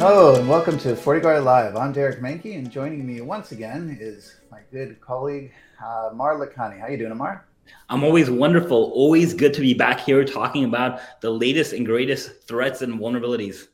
Hello 0.00 0.34
and 0.34 0.48
welcome 0.48 0.78
to 0.78 0.94
FortiGuard 0.94 1.44
Live. 1.44 1.76
I'm 1.76 1.92
Derek 1.92 2.20
Manky, 2.20 2.56
and 2.56 2.70
joining 2.70 3.06
me 3.06 3.20
once 3.20 3.52
again 3.52 3.98
is 4.00 4.34
my 4.50 4.60
good 4.72 4.98
colleague 4.98 5.52
uh, 5.84 6.08
Amar 6.10 6.36
Lakhani. 6.36 6.80
How 6.80 6.86
you 6.88 6.96
doing, 6.96 7.12
Amar? 7.12 7.46
I'm 7.90 8.02
always 8.02 8.30
wonderful. 8.30 8.92
Always 8.94 9.34
good 9.34 9.52
to 9.52 9.60
be 9.60 9.74
back 9.74 10.00
here 10.00 10.24
talking 10.24 10.64
about 10.64 11.02
the 11.20 11.28
latest 11.28 11.74
and 11.74 11.84
greatest 11.84 12.44
threats 12.48 12.80
and 12.80 12.98
vulnerabilities. 12.98 13.68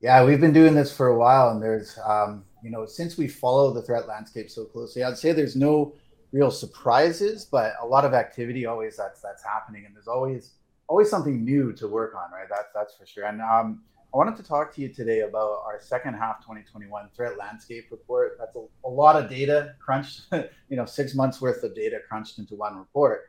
Yeah, 0.00 0.24
we've 0.24 0.40
been 0.40 0.52
doing 0.52 0.74
this 0.74 0.92
for 0.92 1.06
a 1.06 1.16
while, 1.16 1.50
and 1.50 1.62
there's, 1.62 1.96
um, 2.04 2.44
you 2.64 2.72
know, 2.72 2.84
since 2.84 3.16
we 3.16 3.28
follow 3.28 3.72
the 3.72 3.82
threat 3.82 4.08
landscape 4.08 4.50
so 4.50 4.64
closely, 4.64 5.04
I'd 5.04 5.16
say 5.16 5.30
there's 5.30 5.54
no 5.54 5.94
real 6.32 6.50
surprises, 6.50 7.44
but 7.44 7.74
a 7.80 7.86
lot 7.86 8.04
of 8.04 8.14
activity 8.14 8.66
always 8.66 8.96
that's 8.96 9.20
that's 9.20 9.44
happening, 9.44 9.86
and 9.86 9.94
there's 9.94 10.08
always 10.08 10.54
always 10.88 11.08
something 11.08 11.44
new 11.44 11.72
to 11.74 11.86
work 11.86 12.16
on, 12.16 12.32
right? 12.32 12.48
That's 12.50 12.72
that's 12.74 12.96
for 12.96 13.06
sure. 13.06 13.26
And 13.26 13.40
um, 13.40 13.82
I 14.14 14.16
wanted 14.16 14.36
to 14.36 14.44
talk 14.44 14.72
to 14.76 14.80
you 14.80 14.90
today 14.90 15.22
about 15.22 15.62
our 15.66 15.80
second 15.80 16.14
half 16.14 16.38
2021 16.38 17.08
threat 17.16 17.36
landscape 17.36 17.88
report. 17.90 18.36
That's 18.38 18.54
a, 18.54 18.64
a 18.84 18.88
lot 18.88 19.20
of 19.20 19.28
data 19.28 19.74
crunched, 19.80 20.26
you 20.32 20.76
know, 20.76 20.84
six 20.84 21.16
months 21.16 21.40
worth 21.40 21.64
of 21.64 21.74
data 21.74 21.98
crunched 22.08 22.38
into 22.38 22.54
one 22.54 22.76
report. 22.76 23.22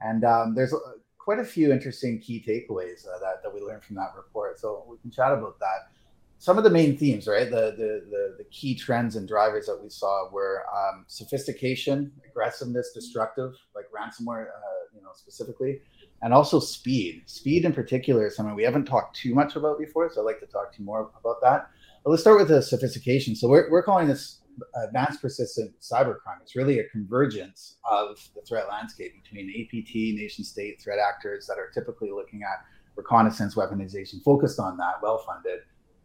And 0.00 0.24
um, 0.24 0.54
there's 0.54 0.72
a, 0.72 0.78
quite 1.18 1.40
a 1.40 1.44
few 1.44 1.72
interesting 1.72 2.20
key 2.20 2.40
takeaways 2.46 3.04
uh, 3.04 3.18
that, 3.18 3.42
that 3.42 3.52
we 3.52 3.60
learned 3.60 3.82
from 3.82 3.96
that 3.96 4.12
report. 4.14 4.60
So 4.60 4.84
we 4.88 4.96
can 4.98 5.10
chat 5.10 5.32
about 5.32 5.58
that. 5.58 5.90
Some 6.38 6.56
of 6.56 6.62
the 6.62 6.70
main 6.70 6.96
themes, 6.96 7.26
right? 7.26 7.50
The, 7.50 7.74
the, 7.76 8.04
the, 8.08 8.34
the 8.38 8.44
key 8.52 8.76
trends 8.76 9.16
and 9.16 9.26
drivers 9.26 9.66
that 9.66 9.82
we 9.82 9.88
saw 9.88 10.30
were 10.30 10.62
um, 10.72 11.04
sophistication, 11.08 12.12
aggressiveness, 12.24 12.92
destructive, 12.94 13.54
like 13.74 13.86
ransomware, 13.86 14.46
uh, 14.46 14.94
you 14.94 15.02
know, 15.02 15.10
specifically 15.14 15.80
and 16.22 16.32
also 16.34 16.58
speed. 16.58 17.22
Speed 17.26 17.64
in 17.64 17.72
particular 17.72 18.26
is 18.26 18.36
something 18.36 18.54
we 18.54 18.64
haven't 18.64 18.86
talked 18.86 19.16
too 19.16 19.34
much 19.34 19.56
about 19.56 19.78
before, 19.78 20.10
so 20.12 20.20
I'd 20.20 20.24
like 20.24 20.40
to 20.40 20.46
talk 20.46 20.72
to 20.72 20.78
you 20.78 20.84
more 20.84 21.10
about 21.20 21.40
that. 21.42 21.70
But 22.04 22.10
let's 22.10 22.22
start 22.22 22.38
with 22.38 22.48
the 22.48 22.62
sophistication. 22.62 23.36
So 23.36 23.48
we're, 23.48 23.70
we're 23.70 23.82
calling 23.82 24.08
this 24.08 24.40
advanced 24.84 25.22
persistent 25.22 25.72
cybercrime. 25.80 26.40
It's 26.42 26.56
really 26.56 26.80
a 26.80 26.88
convergence 26.88 27.76
of 27.88 28.18
the 28.34 28.42
threat 28.42 28.68
landscape 28.68 29.12
between 29.22 29.48
APT, 29.50 29.94
nation 30.18 30.44
state 30.44 30.80
threat 30.80 30.98
actors 30.98 31.46
that 31.46 31.58
are 31.58 31.70
typically 31.72 32.10
looking 32.10 32.42
at 32.42 32.64
reconnaissance 32.96 33.54
weaponization, 33.54 34.22
focused 34.24 34.58
on 34.58 34.76
that, 34.78 34.94
well 35.02 35.18
funded, 35.18 35.60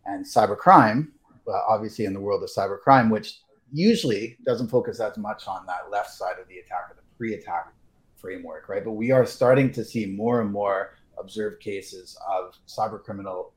and 0.06 0.26
cybercrime, 0.26 1.08
uh, 1.48 1.52
obviously 1.68 2.06
in 2.06 2.14
the 2.14 2.20
world 2.20 2.44
of 2.44 2.50
cybercrime, 2.50 3.10
which 3.10 3.40
usually 3.72 4.38
doesn't 4.46 4.68
focus 4.68 5.00
as 5.00 5.18
much 5.18 5.48
on 5.48 5.66
that 5.66 5.90
left 5.92 6.12
side 6.12 6.36
of 6.40 6.48
the 6.48 6.60
attack 6.60 6.90
or 6.92 6.96
the 6.96 7.02
pre 7.18 7.34
attack 7.34 7.74
framework, 8.24 8.70
right? 8.70 8.84
But 8.84 8.94
we 8.94 9.12
are 9.12 9.26
starting 9.26 9.72
to 9.74 9.84
see 9.84 10.06
more 10.06 10.42
and 10.42 10.52
more 10.52 10.96
observed 11.20 11.62
cases 11.62 12.18
of 12.28 12.54
cyber 12.68 13.04
criminal 13.04 13.54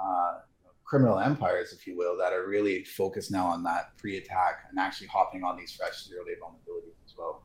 uh, 0.00 0.38
criminal 0.84 1.18
empires, 1.18 1.72
if 1.72 1.86
you 1.86 1.96
will, 1.96 2.16
that 2.18 2.32
are 2.32 2.46
really 2.46 2.84
focused 2.84 3.30
now 3.30 3.46
on 3.46 3.62
that 3.64 3.96
pre-attack 3.96 4.60
and 4.70 4.78
actually 4.78 5.08
hopping 5.08 5.42
on 5.42 5.56
these 5.56 5.72
fresh 5.72 6.04
zero-day 6.04 6.34
vulnerabilities 6.42 6.94
as 7.04 7.14
well. 7.18 7.43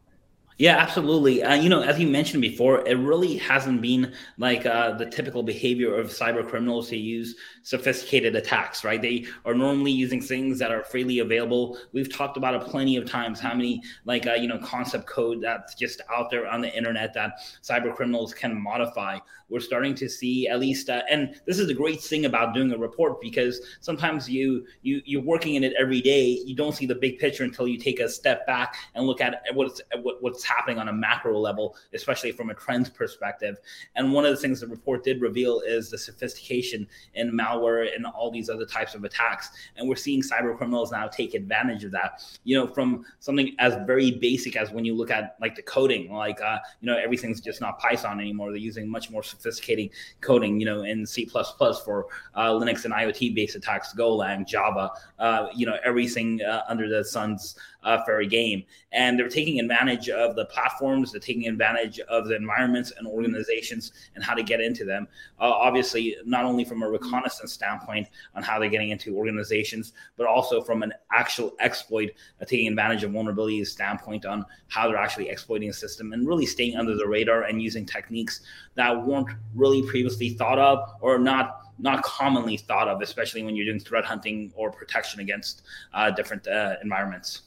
Yeah, 0.59 0.75
absolutely. 0.75 1.41
Uh, 1.41 1.55
you 1.55 1.69
know, 1.69 1.81
as 1.83 1.97
you 1.97 2.05
mentioned 2.07 2.41
before, 2.41 2.85
it 2.85 2.95
really 2.95 3.37
hasn't 3.37 3.81
been 3.81 4.13
like 4.37 4.65
uh, 4.65 4.91
the 4.91 5.05
typical 5.05 5.41
behavior 5.41 5.95
of 5.95 6.07
cyber 6.07 6.45
criminals 6.45 6.89
to 6.89 6.97
use 6.97 7.35
sophisticated 7.63 8.35
attacks, 8.35 8.83
right? 8.83 9.01
They 9.01 9.25
are 9.45 9.53
normally 9.53 9.91
using 9.93 10.19
things 10.21 10.59
that 10.59 10.69
are 10.69 10.83
freely 10.83 11.19
available. 11.19 11.77
We've 11.93 12.13
talked 12.13 12.35
about 12.35 12.55
it 12.61 12.67
plenty 12.69 12.97
of 12.97 13.09
times. 13.09 13.39
How 13.39 13.53
many 13.53 13.81
like 14.03 14.27
uh, 14.27 14.33
you 14.33 14.49
know 14.49 14.57
concept 14.57 15.07
code 15.07 15.41
that's 15.41 15.75
just 15.75 16.01
out 16.11 16.29
there 16.29 16.45
on 16.45 16.59
the 16.59 16.75
internet 16.75 17.13
that 17.13 17.39
cyber 17.63 17.95
criminals 17.95 18.33
can 18.33 18.61
modify. 18.61 19.17
We're 19.49 19.61
starting 19.61 19.95
to 19.95 20.07
see 20.09 20.47
at 20.47 20.59
least, 20.59 20.89
uh, 20.91 21.01
and 21.09 21.33
this 21.47 21.57
is 21.57 21.65
the 21.67 21.73
great 21.73 22.01
thing 22.01 22.25
about 22.25 22.53
doing 22.53 22.71
a 22.71 22.77
report 22.77 23.19
because 23.19 23.61
sometimes 23.79 24.29
you 24.29 24.65
you 24.83 25.01
you're 25.05 25.23
working 25.23 25.55
in 25.55 25.63
it 25.63 25.73
every 25.79 26.01
day. 26.01 26.39
You 26.45 26.55
don't 26.55 26.75
see 26.75 26.85
the 26.85 26.93
big 26.95 27.17
picture 27.17 27.43
until 27.43 27.67
you 27.67 27.77
take 27.79 27.99
a 27.99 28.09
step 28.09 28.45
back 28.45 28.75
and 28.93 29.07
look 29.07 29.21
at 29.21 29.41
what's 29.53 29.81
what, 30.01 30.21
what's 30.21 30.43
happening 30.49 30.79
on 30.79 30.89
a 30.89 30.93
macro 30.93 31.37
level, 31.39 31.75
especially 31.93 32.31
from 32.31 32.49
a 32.49 32.53
trends 32.53 32.89
perspective. 32.89 33.57
And 33.95 34.11
one 34.11 34.25
of 34.25 34.31
the 34.31 34.37
things 34.37 34.61
the 34.61 34.67
report 34.67 35.03
did 35.03 35.21
reveal 35.21 35.61
is 35.61 35.89
the 35.89 35.97
sophistication 35.97 36.87
in 37.13 37.31
malware 37.31 37.95
and 37.95 38.05
all 38.05 38.31
these 38.31 38.49
other 38.49 38.65
types 38.65 38.95
of 38.95 39.03
attacks. 39.03 39.49
And 39.77 39.87
we're 39.87 39.95
seeing 39.95 40.21
cyber 40.21 40.57
criminals 40.57 40.91
now 40.91 41.07
take 41.07 41.33
advantage 41.33 41.83
of 41.83 41.91
that. 41.91 42.23
You 42.43 42.57
know, 42.59 42.67
from 42.67 43.05
something 43.19 43.55
as 43.59 43.75
very 43.85 44.11
basic 44.11 44.55
as 44.55 44.71
when 44.71 44.85
you 44.85 44.95
look 44.95 45.11
at 45.11 45.37
like 45.39 45.55
the 45.55 45.61
coding, 45.61 46.11
like 46.11 46.41
uh, 46.41 46.57
you 46.81 46.87
know, 46.87 46.97
everything's 46.97 47.41
just 47.41 47.61
not 47.61 47.79
Python 47.79 48.19
anymore. 48.19 48.51
They're 48.51 48.57
using 48.57 48.89
much 48.89 49.09
more 49.09 49.23
sophisticated 49.23 49.91
coding, 50.21 50.59
you 50.59 50.65
know, 50.65 50.83
in 50.83 51.05
C 51.05 51.25
for 51.25 52.07
uh, 52.35 52.49
Linux 52.49 52.85
and 52.85 52.93
IoT 52.93 53.35
based 53.35 53.55
attacks, 53.55 53.93
Golang, 53.93 54.47
Java, 54.47 54.91
uh, 55.19 55.47
you 55.55 55.65
know, 55.65 55.77
everything 55.83 56.41
uh, 56.41 56.63
under 56.67 56.89
the 56.89 57.03
sun's 57.03 57.55
uh, 57.83 58.03
for 58.03 58.19
a 58.19 58.25
game. 58.25 58.63
And 58.91 59.17
they're 59.17 59.29
taking 59.29 59.59
advantage 59.59 60.09
of 60.09 60.35
the 60.35 60.45
platforms, 60.45 61.11
they're 61.11 61.21
taking 61.21 61.47
advantage 61.47 61.99
of 62.01 62.27
the 62.27 62.35
environments 62.35 62.91
and 62.97 63.07
organizations 63.07 63.91
and 64.15 64.23
how 64.23 64.33
to 64.33 64.43
get 64.43 64.61
into 64.61 64.85
them. 64.85 65.07
Uh, 65.39 65.51
obviously, 65.51 66.15
not 66.25 66.45
only 66.45 66.65
from 66.65 66.83
a 66.83 66.89
reconnaissance 66.89 67.53
standpoint 67.53 68.07
on 68.35 68.43
how 68.43 68.59
they're 68.59 68.69
getting 68.69 68.89
into 68.89 69.15
organizations, 69.15 69.93
but 70.17 70.27
also 70.27 70.61
from 70.61 70.83
an 70.83 70.93
actual 71.11 71.55
exploit, 71.59 72.11
uh, 72.41 72.45
taking 72.45 72.67
advantage 72.67 73.03
of 73.03 73.11
vulnerabilities 73.11 73.67
standpoint 73.67 74.25
on 74.25 74.45
how 74.67 74.87
they're 74.87 74.97
actually 74.97 75.29
exploiting 75.29 75.69
a 75.69 75.73
system 75.73 76.13
and 76.13 76.27
really 76.27 76.45
staying 76.45 76.75
under 76.75 76.95
the 76.95 77.07
radar 77.07 77.43
and 77.43 77.61
using 77.61 77.85
techniques 77.85 78.41
that 78.75 79.05
weren't 79.05 79.29
really 79.55 79.81
previously 79.87 80.29
thought 80.29 80.59
of 80.59 80.79
or 81.01 81.19
not 81.19 81.69
not 81.79 82.03
commonly 82.03 82.57
thought 82.57 82.87
of, 82.87 83.01
especially 83.01 83.41
when 83.43 83.55
you're 83.55 83.65
doing 83.65 83.79
threat 83.79 84.05
hunting 84.05 84.51
or 84.55 84.71
protection 84.71 85.21
against 85.21 85.63
uh, 85.93 86.11
different 86.11 86.47
uh, 86.47 86.75
environments. 86.83 87.43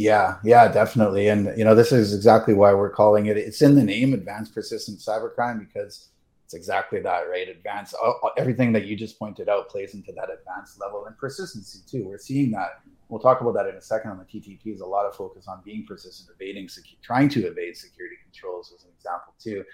Yeah, 0.00 0.38
yeah, 0.42 0.66
definitely. 0.72 1.28
And 1.28 1.52
you 1.58 1.64
know, 1.64 1.74
this 1.74 1.92
is 1.92 2.14
exactly 2.14 2.54
why 2.54 2.72
we're 2.72 2.88
calling 2.88 3.26
it. 3.26 3.36
It's 3.36 3.60
in 3.60 3.74
the 3.74 3.84
name, 3.84 4.14
advanced 4.14 4.54
persistent 4.54 4.98
cybercrime, 4.98 5.58
because 5.58 6.08
it's 6.46 6.54
exactly 6.54 7.00
that, 7.00 7.28
right? 7.28 7.46
Advanced. 7.50 7.94
Everything 8.38 8.72
that 8.72 8.86
you 8.86 8.96
just 8.96 9.18
pointed 9.18 9.50
out 9.50 9.68
plays 9.68 9.92
into 9.92 10.12
that 10.12 10.30
advanced 10.30 10.80
level 10.80 11.04
and 11.04 11.18
persistency 11.18 11.80
too. 11.86 12.08
We're 12.08 12.16
seeing 12.16 12.50
that. 12.52 12.80
We'll 13.10 13.20
talk 13.20 13.42
about 13.42 13.52
that 13.56 13.66
in 13.66 13.74
a 13.74 13.80
second 13.82 14.12
on 14.12 14.16
the 14.16 14.24
TTP. 14.24 14.72
Is 14.72 14.80
a 14.80 14.86
lot 14.86 15.04
of 15.04 15.14
focus 15.14 15.46
on 15.46 15.60
being 15.66 15.84
persistent, 15.86 16.30
evading, 16.34 16.68
secu- 16.68 16.98
trying 17.02 17.28
to 17.30 17.46
evade 17.46 17.76
security 17.76 18.16
controls, 18.24 18.72
as 18.74 18.84
an 18.84 18.90
example 18.96 19.34
too. 19.38 19.64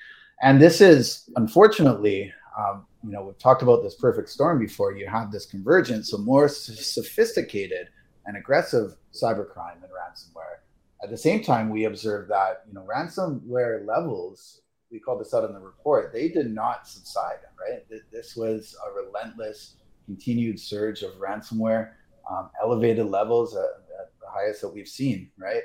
And 0.43 0.61
this 0.61 0.81
is 0.81 1.31
unfortunately, 1.37 2.33
um, 2.59 2.85
you 3.05 3.13
know, 3.13 3.23
we've 3.23 3.39
talked 3.39 3.63
about 3.63 3.85
this 3.85 3.95
perfect 3.95 4.29
storm 4.29 4.59
before. 4.59 4.93
You 4.97 5.07
have 5.07 5.31
this 5.31 5.47
convergence, 5.47 6.11
so 6.11 6.19
more 6.19 6.49
sophisticated 6.49 7.91
and 8.27 8.37
aggressive 8.37 8.97
cybercrime 9.13 9.83
and 9.83 9.91
ransomware. 9.91 10.61
At 11.03 11.11
the 11.11 11.17
same 11.17 11.43
time, 11.43 11.71
we 11.71 11.85
observed 11.85 12.31
that 12.31 12.63
you 12.67 12.75
know 12.75 12.87
ransomware 12.87 13.87
levels. 13.87 14.63
We 14.91 15.01
called 15.01 15.21
this 15.21 15.35
out 15.35 15.45
in 15.45 15.53
the 15.53 15.61
report. 15.61 16.13
They 16.13 16.29
did 16.29 16.53
not 16.53 16.87
subside. 16.87 17.39
Right, 17.59 17.83
this 18.13 18.37
was 18.37 18.77
a 18.87 19.05
relentless, 19.05 19.77
continued 20.05 20.61
surge 20.61 21.03
of 21.03 21.13
ransomware, 21.15 21.93
um, 22.31 22.51
elevated 22.63 23.07
levels 23.07 23.57
at, 23.57 23.63
at, 23.63 24.13
the 24.21 24.27
highest 24.29 24.61
that 24.61 24.69
we've 24.69 24.89
seen. 24.89 25.31
Right, 25.39 25.63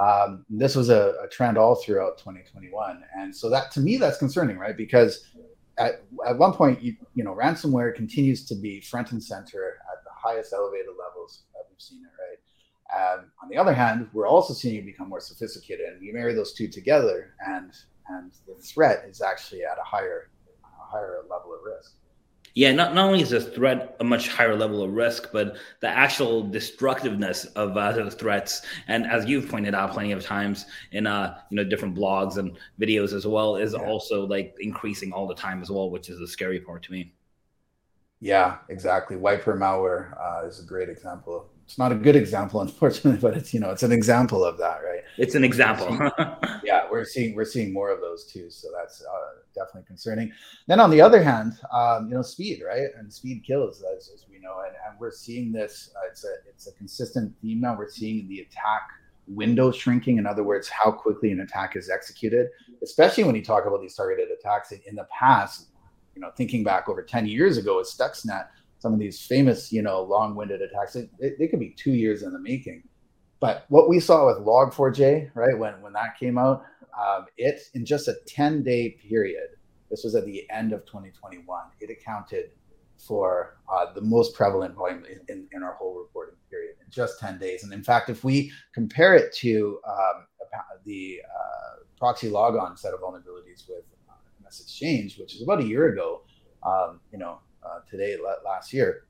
um, 0.00 0.44
this 0.48 0.76
was 0.76 0.88
a, 0.88 1.14
a 1.22 1.28
trend 1.28 1.58
all 1.58 1.74
throughout 1.74 2.18
2021, 2.18 3.02
and 3.16 3.34
so 3.34 3.50
that 3.50 3.70
to 3.72 3.80
me 3.80 3.96
that's 3.96 4.18
concerning. 4.18 4.58
Right, 4.58 4.76
because 4.76 5.26
at, 5.80 6.02
at 6.26 6.38
one 6.38 6.52
point, 6.52 6.82
you, 6.82 6.94
you 7.14 7.24
know, 7.24 7.34
ransomware 7.34 7.94
continues 7.94 8.44
to 8.46 8.54
be 8.54 8.80
front 8.80 9.12
and 9.12 9.22
center 9.22 9.78
at 9.92 10.04
the 10.04 10.10
highest 10.14 10.52
elevated 10.52 10.90
levels 10.98 11.44
we've 11.80 11.98
seen 11.98 12.04
it, 12.04 12.12
right? 12.20 12.38
Um, 12.92 13.26
on 13.42 13.48
the 13.48 13.56
other 13.56 13.72
hand, 13.72 14.08
we're 14.12 14.26
also 14.26 14.52
seeing 14.52 14.76
it 14.76 14.86
become 14.86 15.08
more 15.08 15.20
sophisticated, 15.20 15.86
and 15.94 16.02
you 16.02 16.12
marry 16.12 16.34
those 16.34 16.52
two 16.52 16.68
together, 16.68 17.34
and 17.46 17.72
and 18.08 18.32
the 18.46 18.54
threat 18.54 19.04
is 19.08 19.22
actually 19.22 19.62
at 19.62 19.78
a 19.78 19.84
higher 19.84 20.30
a 20.64 20.84
higher 20.84 21.20
level 21.30 21.54
of 21.54 21.60
risk. 21.64 21.92
Yeah, 22.54 22.72
not, 22.72 22.96
not 22.96 23.06
only 23.06 23.22
is 23.22 23.30
the 23.30 23.40
threat 23.40 23.96
a 24.00 24.04
much 24.04 24.28
higher 24.28 24.56
level 24.56 24.82
of 24.82 24.90
risk, 24.90 25.30
but 25.32 25.56
the 25.80 25.88
actual 25.88 26.42
destructiveness 26.42 27.44
of 27.44 27.76
uh, 27.76 27.92
those 27.92 28.14
threats, 28.14 28.62
and 28.88 29.06
as 29.06 29.24
you've 29.26 29.48
pointed 29.48 29.72
out 29.72 29.92
plenty 29.92 30.10
of 30.10 30.24
times 30.24 30.66
in 30.90 31.06
uh, 31.06 31.38
you 31.50 31.56
know 31.56 31.64
different 31.64 31.94
blogs 31.94 32.38
and 32.38 32.58
videos 32.80 33.12
as 33.12 33.24
well, 33.24 33.54
is 33.54 33.72
yeah. 33.72 33.86
also 33.86 34.26
like 34.26 34.56
increasing 34.58 35.12
all 35.12 35.28
the 35.28 35.34
time 35.34 35.62
as 35.62 35.70
well, 35.70 35.90
which 35.90 36.10
is 36.10 36.18
the 36.18 36.26
scary 36.26 36.58
part 36.58 36.82
to 36.82 36.92
me. 36.92 37.12
Yeah, 38.20 38.58
exactly. 38.68 39.16
Wiper 39.16 39.56
malware 39.56 40.14
uh, 40.20 40.46
is 40.46 40.60
a 40.60 40.66
great 40.66 40.90
example. 40.90 41.48
It's 41.70 41.78
not 41.78 41.92
a 41.92 41.94
good 41.94 42.16
example, 42.16 42.60
unfortunately, 42.66 43.20
but 43.20 43.36
it's 43.36 43.54
you 43.54 43.60
know 43.60 43.70
it's 43.70 43.84
an 43.84 43.92
example 43.92 44.44
of 44.44 44.58
that, 44.58 44.80
right? 44.84 45.02
It's 45.18 45.36
an 45.36 45.44
example. 45.44 46.10
yeah, 46.64 46.88
we're 46.90 47.04
seeing 47.04 47.36
we're 47.36 47.44
seeing 47.44 47.72
more 47.72 47.90
of 47.90 48.00
those 48.00 48.24
too, 48.24 48.50
so 48.50 48.66
that's 48.76 49.00
uh, 49.02 49.38
definitely 49.54 49.86
concerning. 49.86 50.32
Then 50.66 50.80
on 50.80 50.90
the 50.90 51.00
other 51.00 51.22
hand, 51.22 51.52
um, 51.72 52.08
you 52.08 52.16
know, 52.16 52.22
speed, 52.22 52.62
right? 52.66 52.88
And 52.98 53.12
speed 53.12 53.44
kills, 53.46 53.84
as, 53.96 54.10
as 54.12 54.26
we 54.28 54.40
know, 54.40 54.62
and, 54.66 54.74
and 54.84 54.98
we're 54.98 55.12
seeing 55.12 55.52
this. 55.52 55.92
Uh, 55.94 56.08
it's 56.10 56.24
a 56.24 56.34
it's 56.48 56.66
a 56.66 56.72
consistent 56.72 57.32
theme 57.40 57.60
now. 57.60 57.76
We're 57.78 57.88
seeing 57.88 58.26
the 58.26 58.40
attack 58.40 58.88
window 59.28 59.70
shrinking. 59.70 60.18
In 60.18 60.26
other 60.26 60.42
words, 60.42 60.68
how 60.68 60.90
quickly 60.90 61.30
an 61.30 61.38
attack 61.38 61.76
is 61.76 61.88
executed, 61.88 62.48
especially 62.82 63.22
when 63.22 63.36
you 63.36 63.44
talk 63.44 63.66
about 63.66 63.80
these 63.80 63.94
targeted 63.94 64.28
attacks 64.36 64.72
in 64.72 64.96
the 64.96 65.06
past 65.16 65.68
you 66.16 66.20
know, 66.20 66.30
thinking 66.36 66.64
back 66.64 66.88
over 66.88 67.02
10 67.02 67.26
years 67.26 67.56
ago 67.56 67.78
with 67.78 67.86
Stuxnet, 67.86 68.48
some 68.80 68.92
of 68.92 68.98
these 68.98 69.24
famous, 69.24 69.72
you 69.72 69.82
know, 69.82 70.02
long-winded 70.02 70.60
attacks, 70.60 70.96
it, 70.96 71.10
it, 71.18 71.38
they 71.38 71.46
could 71.46 71.60
be 71.60 71.70
two 71.70 71.92
years 71.92 72.22
in 72.22 72.32
the 72.32 72.38
making. 72.38 72.82
But 73.38 73.64
what 73.68 73.88
we 73.88 74.00
saw 74.00 74.26
with 74.26 74.44
Log4j, 74.44 75.30
right, 75.34 75.56
when 75.58 75.80
when 75.80 75.92
that 75.94 76.18
came 76.18 76.36
out, 76.36 76.64
um, 76.98 77.26
it 77.38 77.60
in 77.74 77.86
just 77.86 78.08
a 78.08 78.16
10-day 78.28 78.98
period, 79.08 79.48
this 79.90 80.02
was 80.04 80.14
at 80.14 80.26
the 80.26 80.48
end 80.50 80.72
of 80.72 80.84
2021, 80.86 81.62
it 81.80 81.90
accounted 81.90 82.50
for 82.98 83.56
uh, 83.72 83.92
the 83.94 84.00
most 84.00 84.34
prevalent 84.34 84.74
volume 84.74 85.04
in, 85.06 85.20
in, 85.28 85.46
in, 85.52 85.62
our 85.62 85.72
whole 85.74 85.98
reporting 85.98 86.34
period 86.50 86.74
in 86.84 86.90
just 86.90 87.18
10 87.18 87.38
days. 87.38 87.64
And 87.64 87.72
in 87.72 87.82
fact, 87.82 88.10
if 88.10 88.24
we 88.24 88.52
compare 88.74 89.14
it 89.14 89.32
to 89.36 89.80
um, 89.88 90.26
the 90.84 91.22
uh, 91.24 92.04
ProxyLogon 92.04 92.78
set 92.78 92.92
of 92.92 93.00
vulnerabilities 93.00 93.66
with 93.66 93.84
uh, 94.08 94.12
MS 94.44 94.60
Exchange, 94.60 95.18
which 95.18 95.34
is 95.34 95.42
about 95.42 95.60
a 95.60 95.64
year 95.64 95.88
ago, 95.88 96.22
um, 96.62 97.00
you 97.10 97.18
know, 97.18 97.38
uh, 97.62 97.80
today, 97.88 98.16
last 98.44 98.72
year, 98.72 99.04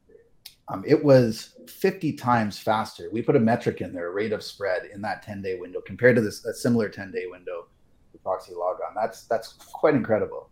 um, 0.69 0.85
it 0.87 1.03
was 1.03 1.55
50 1.67 2.13
times 2.13 2.59
faster. 2.59 3.09
We 3.11 3.23
put 3.23 3.35
a 3.35 3.41
metric 3.41 3.81
in 3.81 3.93
there, 3.93 4.13
rate 4.13 4.33
of 4.33 4.43
spread 4.43 4.89
in 4.93 5.03
that 5.03 5.23
10 5.23 5.43
day 5.43 5.59
window 5.59 5.81
compared 5.81 6.17
to 6.17 6.23
this 6.23 6.45
a 6.45 6.55
similar 6.55 6.89
10 6.89 7.11
day 7.11 7.27
window, 7.27 7.67
the 8.13 8.19
ProxyLogon. 8.19 8.95
That's 8.95 9.25
that's 9.25 9.55
quite 9.55 9.95
incredible. 9.95 10.50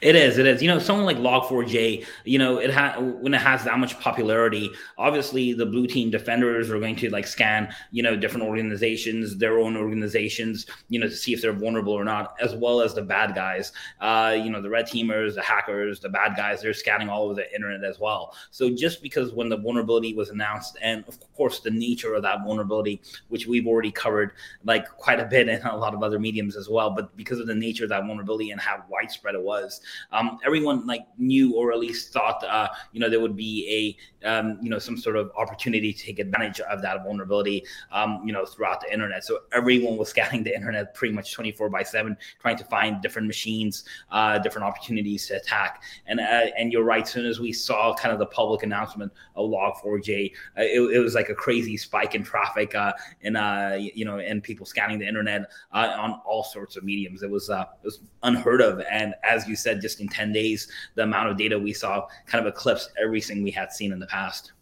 It 0.00 0.14
is. 0.14 0.38
It 0.38 0.46
is. 0.46 0.62
You 0.62 0.68
know, 0.68 0.78
someone 0.78 1.06
like 1.06 1.16
Log4j, 1.16 2.04
you 2.24 2.38
know, 2.38 2.58
it 2.58 2.70
has 2.70 2.98
when 2.98 3.34
it 3.34 3.40
has 3.40 3.64
that 3.64 3.78
much 3.78 3.98
popularity. 3.98 4.70
Obviously, 4.98 5.52
the 5.52 5.66
blue 5.66 5.86
team 5.86 6.10
defenders 6.10 6.70
are 6.70 6.78
going 6.78 6.96
to 6.96 7.10
like 7.10 7.26
scan, 7.26 7.72
you 7.90 8.02
know, 8.02 8.16
different 8.16 8.46
organizations, 8.46 9.36
their 9.36 9.58
own 9.58 9.76
organizations, 9.76 10.66
you 10.88 10.98
know, 10.98 11.06
to 11.06 11.14
see 11.14 11.32
if 11.32 11.40
they're 11.40 11.52
vulnerable 11.52 11.92
or 11.92 12.04
not, 12.04 12.34
as 12.40 12.54
well 12.54 12.80
as 12.80 12.94
the 12.94 13.02
bad 13.02 13.34
guys. 13.34 13.72
Uh, 14.00 14.36
you 14.36 14.50
know, 14.50 14.60
the 14.60 14.68
red 14.68 14.86
teamers, 14.86 15.34
the 15.34 15.42
hackers, 15.42 16.00
the 16.00 16.08
bad 16.08 16.36
guys, 16.36 16.60
they're 16.60 16.74
scanning 16.74 17.08
all 17.08 17.24
over 17.24 17.34
the 17.34 17.54
internet 17.54 17.82
as 17.82 17.98
well. 17.98 18.34
So 18.50 18.70
just 18.70 19.02
because 19.02 19.32
when 19.32 19.48
the 19.48 19.56
vulnerability 19.56 20.14
was 20.14 20.30
announced, 20.30 20.76
and 20.82 21.04
of 21.08 21.18
course 21.34 21.60
the 21.60 21.70
nature 21.70 22.14
of 22.14 22.22
that 22.22 22.44
vulnerability, 22.44 23.00
which 23.28 23.46
we've 23.46 23.66
already 23.66 23.90
covered 23.90 24.32
like 24.64 24.88
quite 24.96 25.20
a 25.20 25.24
bit 25.24 25.48
in 25.48 25.62
a 25.62 25.76
lot 25.76 25.94
of 25.94 26.02
other 26.02 26.18
mediums 26.18 26.56
as 26.56 26.68
well, 26.68 26.90
but 26.90 27.16
because 27.16 27.40
of 27.40 27.46
the 27.46 27.54
nature 27.54 27.84
of 27.84 27.90
that 27.90 28.06
vulnerability 28.06 28.50
and 28.50 28.60
how 28.60 28.82
widespread 28.90 29.34
it 29.34 29.42
was 29.42 29.69
um, 30.12 30.38
everyone 30.44 30.86
like 30.86 31.06
knew 31.18 31.54
or 31.54 31.72
at 31.72 31.78
least 31.78 32.12
thought, 32.12 32.42
uh, 32.44 32.68
you 32.92 33.00
know, 33.00 33.08
there 33.08 33.20
would 33.20 33.36
be 33.36 33.96
a, 34.22 34.28
um, 34.28 34.58
you 34.62 34.70
know, 34.70 34.78
some 34.78 34.96
sort 34.96 35.16
of 35.16 35.30
opportunity 35.36 35.92
to 35.92 36.02
take 36.02 36.18
advantage 36.18 36.60
of 36.60 36.82
that 36.82 37.02
vulnerability, 37.04 37.64
um, 37.92 38.22
you 38.24 38.32
know, 38.32 38.44
throughout 38.44 38.80
the 38.80 38.92
internet. 38.92 39.24
So 39.24 39.40
everyone 39.52 39.96
was 39.96 40.08
scanning 40.14 40.42
the 40.42 40.54
internet 40.54 40.94
pretty 40.94 41.14
much 41.14 41.32
24 41.32 41.68
by 41.70 41.82
7, 41.82 42.16
trying 42.40 42.56
to 42.58 42.64
find 42.64 43.00
different 43.00 43.26
machines, 43.26 43.84
uh, 44.10 44.38
different 44.38 44.66
opportunities 44.66 45.26
to 45.28 45.36
attack. 45.36 45.82
And 46.06 46.20
uh, 46.20 46.46
and 46.56 46.72
you're 46.72 46.84
right. 46.84 47.06
Soon 47.06 47.26
as 47.26 47.40
we 47.40 47.52
saw 47.52 47.94
kind 47.94 48.12
of 48.12 48.18
the 48.18 48.26
public 48.26 48.62
announcement 48.62 49.12
of 49.36 49.50
Log4j, 49.50 50.32
uh, 50.58 50.62
it, 50.62 50.80
it, 50.96 50.98
was 50.98 51.14
like 51.14 51.28
a 51.28 51.34
crazy 51.34 51.76
spike 51.76 52.14
in 52.14 52.22
traffic 52.22 52.74
uh, 52.74 52.92
and 53.22 53.36
uh, 53.36 53.76
you 53.78 54.04
know, 54.04 54.18
and 54.18 54.42
people 54.42 54.66
scanning 54.66 54.98
the 54.98 55.06
internet 55.06 55.42
uh, 55.72 55.94
on 55.98 56.20
all 56.24 56.44
sorts 56.44 56.76
of 56.76 56.84
mediums. 56.84 57.22
It 57.22 57.30
was 57.30 57.50
uh, 57.50 57.64
it 57.82 57.84
was 57.84 58.00
unheard 58.22 58.60
of. 58.60 58.80
And 58.90 59.14
as 59.22 59.48
you 59.48 59.56
said, 59.62 59.80
just 59.80 60.00
in 60.00 60.08
10 60.08 60.32
days, 60.32 60.70
the 60.94 61.02
amount 61.02 61.28
of 61.28 61.36
data 61.36 61.58
we 61.58 61.72
saw 61.72 62.06
kind 62.26 62.44
of 62.44 62.52
eclipsed 62.52 62.90
everything 63.02 63.42
we 63.42 63.50
had 63.50 63.72
seen 63.72 63.92
in 63.92 63.98
the 63.98 64.06
past. 64.06 64.52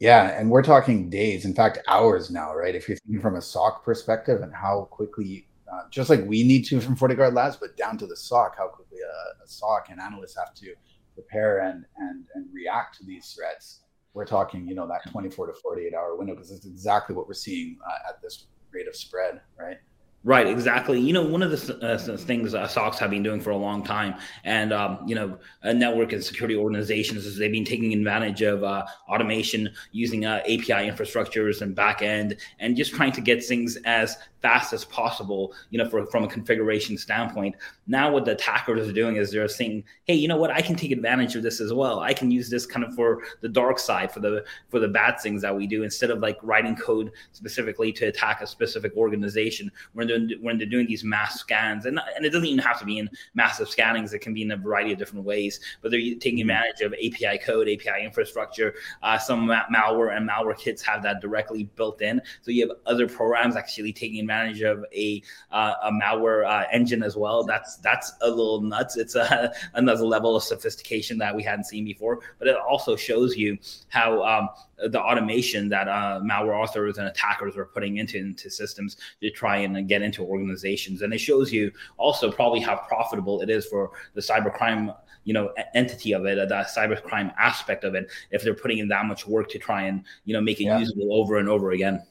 Yeah, 0.00 0.30
and 0.30 0.50
we're 0.50 0.62
talking 0.62 1.10
days, 1.10 1.44
in 1.44 1.54
fact, 1.54 1.78
hours 1.86 2.30
now, 2.30 2.54
right? 2.54 2.74
If 2.74 2.88
you're 2.88 2.96
thinking 2.96 3.20
from 3.20 3.36
a 3.36 3.42
SOC 3.42 3.84
perspective 3.84 4.40
and 4.40 4.54
how 4.54 4.88
quickly, 4.90 5.46
uh, 5.70 5.82
just 5.90 6.08
like 6.08 6.24
we 6.24 6.42
need 6.42 6.64
to 6.66 6.80
from 6.80 6.96
FortiGuard 6.96 7.34
Labs, 7.34 7.56
but 7.56 7.76
down 7.76 7.98
to 7.98 8.06
the 8.06 8.16
SOC, 8.16 8.56
how 8.56 8.68
quickly 8.68 8.98
a, 9.00 9.44
a 9.44 9.46
SOC 9.46 9.88
and 9.90 10.00
analysts 10.00 10.36
have 10.36 10.54
to 10.54 10.74
prepare 11.14 11.60
and 11.60 11.84
and 11.98 12.24
and 12.34 12.46
react 12.52 12.96
to 12.98 13.04
these 13.04 13.30
threats. 13.32 13.80
We're 14.14 14.24
talking, 14.24 14.66
you 14.66 14.74
know, 14.74 14.88
that 14.88 15.08
24 15.10 15.48
to 15.48 15.52
48 15.52 15.94
hour 15.94 16.16
window 16.16 16.34
because 16.34 16.50
it's 16.50 16.66
exactly 16.66 17.14
what 17.14 17.28
we're 17.28 17.34
seeing 17.34 17.78
uh, 17.86 18.08
at 18.08 18.22
this 18.22 18.46
rate 18.72 18.88
of 18.88 18.96
spread, 18.96 19.40
right? 19.58 19.76
Right, 20.22 20.46
exactly. 20.46 21.00
You 21.00 21.14
know, 21.14 21.22
one 21.22 21.42
of 21.42 21.50
the 21.50 21.78
uh, 21.82 22.16
things 22.18 22.54
uh, 22.54 22.68
have 22.68 23.10
been 23.10 23.22
doing 23.22 23.40
for 23.40 23.52
a 23.52 23.56
long 23.56 23.82
time, 23.82 24.16
and 24.44 24.70
um, 24.70 24.98
you 25.06 25.14
know, 25.14 25.38
network 25.64 26.12
and 26.12 26.22
security 26.22 26.56
organizations 26.56 27.24
is 27.24 27.38
they've 27.38 27.50
been 27.50 27.64
taking 27.64 27.94
advantage 27.94 28.42
of 28.42 28.62
uh, 28.62 28.84
automation 29.08 29.70
using 29.92 30.26
uh, 30.26 30.40
API 30.44 30.90
infrastructures 30.90 31.62
and 31.62 31.74
backend, 31.74 32.38
and 32.58 32.76
just 32.76 32.92
trying 32.92 33.12
to 33.12 33.22
get 33.22 33.42
things 33.42 33.78
as 33.86 34.18
fast 34.42 34.74
as 34.74 34.84
possible. 34.84 35.54
You 35.70 35.78
know, 35.78 35.88
for, 35.88 36.04
from 36.04 36.24
a 36.24 36.28
configuration 36.28 36.98
standpoint. 36.98 37.56
Now, 37.86 38.12
what 38.12 38.26
the 38.26 38.32
attackers 38.32 38.86
are 38.88 38.92
doing 38.92 39.16
is 39.16 39.32
they're 39.32 39.48
saying, 39.48 39.84
"Hey, 40.04 40.16
you 40.16 40.28
know 40.28 40.36
what? 40.36 40.50
I 40.50 40.60
can 40.60 40.76
take 40.76 40.92
advantage 40.92 41.34
of 41.34 41.42
this 41.42 41.62
as 41.62 41.72
well. 41.72 42.00
I 42.00 42.12
can 42.12 42.30
use 42.30 42.50
this 42.50 42.66
kind 42.66 42.84
of 42.84 42.94
for 42.94 43.22
the 43.40 43.48
dark 43.48 43.78
side, 43.78 44.12
for 44.12 44.20
the 44.20 44.44
for 44.68 44.80
the 44.80 44.88
bad 44.88 45.18
things 45.18 45.40
that 45.40 45.56
we 45.56 45.66
do, 45.66 45.82
instead 45.82 46.10
of 46.10 46.18
like 46.18 46.36
writing 46.42 46.76
code 46.76 47.10
specifically 47.32 47.90
to 47.92 48.08
attack 48.08 48.42
a 48.42 48.46
specific 48.46 48.94
organization." 48.98 49.72
We're 49.94 50.09
doing 50.18 50.38
when 50.40 50.58
they're 50.58 50.66
doing 50.66 50.86
these 50.86 51.04
mass 51.04 51.40
scans, 51.40 51.86
and 51.86 52.00
and 52.16 52.24
it 52.24 52.30
doesn't 52.30 52.46
even 52.46 52.58
have 52.58 52.78
to 52.80 52.84
be 52.84 52.98
in 52.98 53.08
massive 53.34 53.68
scannings. 53.68 54.12
It 54.12 54.20
can 54.20 54.34
be 54.34 54.42
in 54.42 54.50
a 54.50 54.56
variety 54.56 54.92
of 54.92 54.98
different 54.98 55.24
ways. 55.24 55.60
But 55.82 55.90
they're 55.90 56.00
taking 56.00 56.38
mm-hmm. 56.38 56.50
advantage 56.50 56.80
of 56.82 56.92
API 56.94 57.38
code, 57.38 57.68
API 57.68 58.04
infrastructure. 58.04 58.74
Uh, 59.02 59.18
some 59.18 59.46
ma- 59.46 59.66
malware 59.72 60.16
and 60.16 60.28
malware 60.28 60.58
kits 60.58 60.82
have 60.82 61.02
that 61.02 61.20
directly 61.20 61.64
built 61.76 62.02
in. 62.02 62.20
So 62.42 62.50
you 62.50 62.68
have 62.68 62.76
other 62.86 63.08
programs 63.08 63.56
actually 63.56 63.92
taking 63.92 64.20
advantage 64.20 64.62
of 64.62 64.84
a 64.94 65.22
uh, 65.50 65.74
a 65.84 65.92
malware 65.92 66.46
uh, 66.46 66.66
engine 66.72 67.02
as 67.02 67.16
well. 67.16 67.44
That's 67.44 67.76
that's 67.76 68.12
a 68.22 68.28
little 68.28 68.60
nuts. 68.60 68.96
It's 68.96 69.14
a, 69.14 69.52
another 69.74 70.04
level 70.04 70.36
of 70.36 70.42
sophistication 70.42 71.18
that 71.18 71.34
we 71.34 71.42
hadn't 71.42 71.64
seen 71.64 71.84
before. 71.84 72.20
But 72.38 72.48
it 72.48 72.56
also 72.56 72.96
shows 72.96 73.36
you 73.36 73.58
how 73.88 74.22
um, 74.24 74.48
the 74.88 75.00
automation 75.00 75.68
that 75.68 75.88
uh, 75.88 76.20
malware 76.22 76.60
authors 76.60 76.98
and 76.98 77.08
attackers 77.08 77.56
are 77.56 77.66
putting 77.66 77.98
into, 77.98 78.18
into 78.18 78.50
systems 78.50 78.96
to 79.20 79.30
try 79.30 79.58
and 79.58 79.88
get 79.88 80.02
into 80.02 80.22
organizations. 80.22 81.02
And 81.02 81.12
it 81.12 81.18
shows 81.18 81.52
you 81.52 81.72
also 81.96 82.30
probably 82.30 82.60
how 82.60 82.76
profitable 82.76 83.42
it 83.42 83.50
is 83.50 83.66
for 83.66 83.90
the 84.14 84.20
cybercrime 84.20 84.94
you 85.24 85.34
know 85.34 85.52
entity 85.74 86.14
of 86.14 86.24
it 86.24 86.38
uh, 86.38 86.46
the 86.46 86.66
cybercrime 86.74 87.30
aspect 87.38 87.84
of 87.84 87.94
it 87.94 88.10
if 88.30 88.42
they're 88.42 88.54
putting 88.54 88.78
in 88.78 88.88
that 88.88 89.04
much 89.04 89.26
work 89.26 89.50
to 89.50 89.58
try 89.58 89.82
and 89.82 90.02
you 90.24 90.32
know 90.32 90.40
make 90.40 90.60
it 90.60 90.64
yeah. 90.64 90.78
usable 90.78 91.12
over 91.12 91.36
and 91.36 91.46
over 91.46 91.72
again 91.72 92.02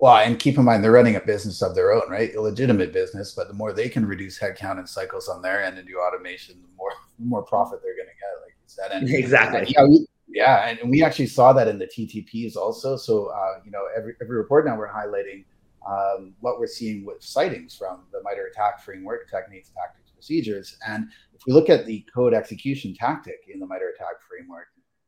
well, 0.00 0.16
and 0.16 0.38
keep 0.38 0.56
in 0.56 0.64
mind 0.64 0.84
they're 0.84 0.92
running 0.92 1.16
a 1.16 1.20
business 1.20 1.60
of 1.60 1.74
their 1.74 1.92
own, 1.92 2.08
right? 2.08 2.34
A 2.34 2.40
legitimate 2.40 2.92
business, 2.92 3.32
but 3.32 3.48
the 3.48 3.54
more 3.54 3.72
they 3.72 3.88
can 3.88 4.06
reduce 4.06 4.38
headcount 4.38 4.78
and 4.78 4.88
cycles 4.88 5.28
on 5.28 5.42
their 5.42 5.62
end 5.64 5.76
and 5.76 5.88
do 5.88 5.98
automation, 5.98 6.62
the 6.62 6.68
more 6.76 6.92
the 7.18 7.24
more 7.24 7.42
profit 7.42 7.80
they're 7.82 7.96
going 7.96 8.06
to 8.06 8.14
get, 8.14 8.42
like 8.42 8.54
you 8.54 8.66
said. 8.66 8.92
And 8.92 9.08
exactly. 9.14 9.60
And, 9.60 9.70
yeah, 9.70 9.84
we, 9.84 10.06
yeah, 10.30 10.68
and, 10.68 10.90
we 10.90 11.02
actually 11.02 11.26
saw 11.26 11.52
that 11.52 11.68
in 11.68 11.78
the 11.78 11.86
TTPs 11.86 12.56
also. 12.56 12.96
So 12.96 13.26
uh, 13.26 13.60
you 13.64 13.70
know, 13.70 13.86
every 13.96 14.14
every 14.20 14.36
report 14.36 14.66
now 14.66 14.76
we're 14.76 14.92
highlighting 14.92 15.44
um, 15.88 16.34
what 16.40 16.58
we're 16.58 16.66
seeing 16.66 17.04
with 17.04 17.22
sightings 17.22 17.76
from 17.76 18.04
the 18.12 18.20
MITRE 18.22 18.50
ATT&CK 18.56 18.84
framework, 18.84 19.30
techniques, 19.30 19.70
tactics, 19.70 20.10
procedures. 20.10 20.76
And 20.86 21.08
if 21.34 21.42
we 21.46 21.52
look 21.52 21.70
at 21.70 21.86
the 21.86 22.04
code 22.12 22.34
execution 22.34 22.94
tactic 22.94 23.40
in 23.52 23.60
the 23.60 23.66
MITRE 23.66 23.94
ATT&CK 23.98 24.28
framework, 24.28 24.66